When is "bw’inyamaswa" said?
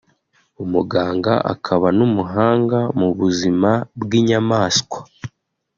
4.01-4.99